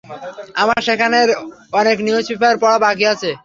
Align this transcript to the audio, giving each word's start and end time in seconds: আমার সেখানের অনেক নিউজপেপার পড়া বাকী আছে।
আমার 0.61 0.79
সেখানের 0.87 1.27
অনেক 1.73 1.97
নিউজপেপার 2.05 2.53
পড়া 2.61 2.77
বাকী 2.83 3.05
আছে। 3.13 3.29